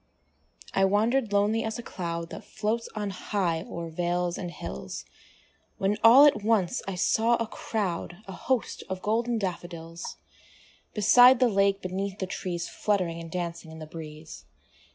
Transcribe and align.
I 0.73 0.83
wander'd 0.83 1.31
lonely 1.31 1.63
as 1.63 1.77
a 1.77 1.83
cloud 1.83 2.31
That 2.31 2.43
floats 2.43 2.89
on 2.95 3.11
high 3.11 3.61
o'er 3.61 3.87
vales 3.91 4.35
and 4.35 4.49
hills, 4.49 5.05
When 5.77 5.95
all 6.03 6.25
at 6.25 6.41
once 6.43 6.81
I 6.87 6.95
saw 6.95 7.35
a 7.35 7.45
crowd, 7.45 8.17
A 8.27 8.31
host 8.31 8.83
of 8.89 9.03
golden 9.03 9.37
daffodils, 9.37 10.17
Beside 10.95 11.39
the 11.39 11.49
lake, 11.49 11.83
beneath 11.83 12.17
the 12.17 12.25
trees, 12.25 12.67
Fluttering 12.67 13.19
and 13.21 13.29
dancing 13.31 13.69
in 13.71 13.77
the 13.77 13.85
breeze. 13.85 14.45